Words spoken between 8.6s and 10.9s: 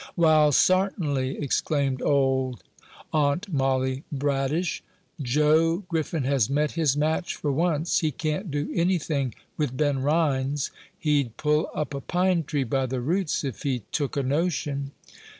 anything with Ben Rhines;